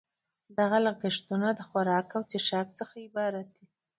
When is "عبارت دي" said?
3.07-3.65